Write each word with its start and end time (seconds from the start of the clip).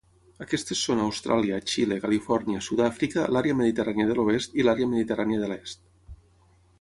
Aquestes 0.43 0.79
són 0.85 1.01
Austràlia, 1.07 1.59
Xile, 1.73 1.97
Califòrnia, 2.05 2.63
Sud-àfrica, 2.69 3.27
l'àrea 3.37 3.59
mediterrània 3.61 4.11
de 4.13 4.15
l'oest 4.21 4.57
i 4.61 4.65
l'àrea 4.69 4.93
mediterrània 4.95 5.43
de 5.45 5.51
l'est. 5.53 5.85